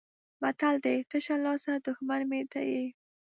[0.41, 2.85] متل دی: تشه لاسه دښمن مې ته یې.